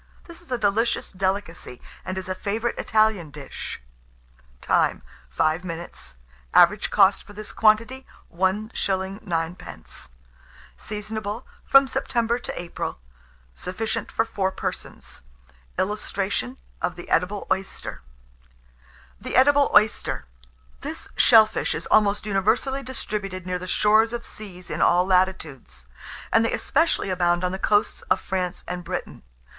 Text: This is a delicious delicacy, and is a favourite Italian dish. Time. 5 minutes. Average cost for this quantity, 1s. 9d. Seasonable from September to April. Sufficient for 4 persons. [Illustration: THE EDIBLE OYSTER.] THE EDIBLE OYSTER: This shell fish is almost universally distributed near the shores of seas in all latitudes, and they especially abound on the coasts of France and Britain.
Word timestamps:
This 0.23 0.41
is 0.41 0.51
a 0.51 0.57
delicious 0.57 1.11
delicacy, 1.11 1.79
and 2.03 2.17
is 2.17 2.27
a 2.27 2.33
favourite 2.33 2.79
Italian 2.79 3.29
dish. 3.29 3.79
Time. 4.59 5.03
5 5.29 5.63
minutes. 5.63 6.15
Average 6.55 6.89
cost 6.89 7.21
for 7.21 7.33
this 7.33 7.51
quantity, 7.51 8.07
1s. 8.35 8.73
9d. 9.23 10.09
Seasonable 10.75 11.45
from 11.63 11.87
September 11.87 12.39
to 12.39 12.51
April. 12.59 12.97
Sufficient 13.53 14.11
for 14.11 14.25
4 14.25 14.51
persons. 14.51 15.21
[Illustration: 15.77 16.57
THE 16.81 17.07
EDIBLE 17.07 17.45
OYSTER.] 17.51 18.01
THE 19.21 19.35
EDIBLE 19.35 19.69
OYSTER: 19.75 20.25
This 20.79 21.09
shell 21.15 21.45
fish 21.45 21.75
is 21.75 21.85
almost 21.85 22.25
universally 22.25 22.81
distributed 22.81 23.45
near 23.45 23.59
the 23.59 23.67
shores 23.67 24.13
of 24.13 24.25
seas 24.25 24.71
in 24.71 24.81
all 24.81 25.05
latitudes, 25.05 25.85
and 26.31 26.43
they 26.43 26.51
especially 26.53 27.11
abound 27.11 27.43
on 27.43 27.51
the 27.51 27.59
coasts 27.59 28.01
of 28.09 28.19
France 28.19 28.63
and 28.67 28.83
Britain. 28.83 29.21